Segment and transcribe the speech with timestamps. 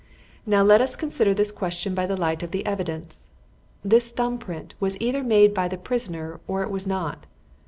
[0.47, 3.27] "Now let us consider this question by the light of the evidence.
[3.85, 7.27] This thumb print was either made by the prisoner or it was not.